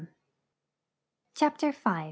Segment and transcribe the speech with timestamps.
[1.35, 1.93] CHAPTER V.